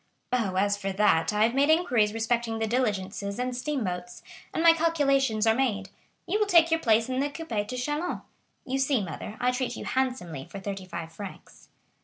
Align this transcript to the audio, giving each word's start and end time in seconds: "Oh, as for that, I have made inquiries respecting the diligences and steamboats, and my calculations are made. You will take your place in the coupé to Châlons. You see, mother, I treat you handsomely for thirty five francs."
"Oh, 0.33 0.55
as 0.55 0.77
for 0.77 0.91
that, 0.93 1.31
I 1.31 1.43
have 1.43 1.53
made 1.53 1.69
inquiries 1.69 2.11
respecting 2.11 2.57
the 2.57 2.65
diligences 2.65 3.37
and 3.37 3.55
steamboats, 3.55 4.23
and 4.51 4.63
my 4.63 4.73
calculations 4.73 5.45
are 5.45 5.53
made. 5.53 5.89
You 6.25 6.39
will 6.39 6.47
take 6.47 6.71
your 6.71 6.79
place 6.79 7.07
in 7.07 7.19
the 7.19 7.29
coupé 7.29 7.67
to 7.67 7.75
Châlons. 7.75 8.23
You 8.65 8.79
see, 8.79 9.03
mother, 9.03 9.37
I 9.39 9.51
treat 9.51 9.77
you 9.77 9.85
handsomely 9.85 10.45
for 10.49 10.59
thirty 10.59 10.85
five 10.85 11.11
francs." 11.13 11.69